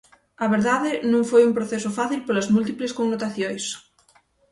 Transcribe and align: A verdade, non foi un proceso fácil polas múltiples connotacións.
A 0.43 0.47
verdade, 0.55 0.91
non 1.11 1.23
foi 1.31 1.41
un 1.45 1.55
proceso 1.57 1.89
fácil 1.99 2.19
polas 2.25 2.47
múltiples 2.55 2.91
connotacións. 2.99 3.63